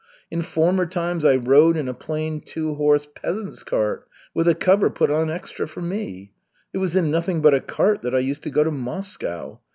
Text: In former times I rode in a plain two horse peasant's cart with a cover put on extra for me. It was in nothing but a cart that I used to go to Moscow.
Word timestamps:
In 0.31 0.41
former 0.41 0.87
times 0.87 1.23
I 1.25 1.35
rode 1.35 1.77
in 1.77 1.87
a 1.87 1.93
plain 1.93 2.41
two 2.43 2.73
horse 2.73 3.07
peasant's 3.13 3.61
cart 3.61 4.07
with 4.33 4.47
a 4.47 4.55
cover 4.55 4.89
put 4.89 5.11
on 5.11 5.29
extra 5.29 5.67
for 5.67 5.81
me. 5.83 6.31
It 6.73 6.79
was 6.79 6.95
in 6.95 7.11
nothing 7.11 7.39
but 7.39 7.53
a 7.53 7.61
cart 7.61 8.01
that 8.01 8.15
I 8.15 8.17
used 8.17 8.41
to 8.45 8.49
go 8.49 8.63
to 8.63 8.71
Moscow. 8.71 9.59